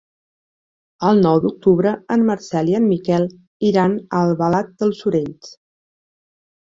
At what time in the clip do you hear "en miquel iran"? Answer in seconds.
2.79-3.95